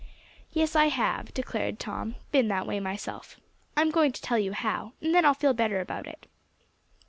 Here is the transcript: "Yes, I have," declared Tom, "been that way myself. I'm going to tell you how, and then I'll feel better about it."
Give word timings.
"Yes, 0.51 0.75
I 0.75 0.85
have," 0.85 1.31
declared 1.31 1.77
Tom, 1.77 2.15
"been 2.31 2.47
that 2.47 2.65
way 2.65 2.79
myself. 2.79 3.39
I'm 3.77 3.91
going 3.91 4.11
to 4.13 4.21
tell 4.23 4.39
you 4.39 4.51
how, 4.53 4.93
and 4.99 5.13
then 5.13 5.25
I'll 5.25 5.35
feel 5.35 5.53
better 5.53 5.79
about 5.79 6.07
it." 6.07 6.25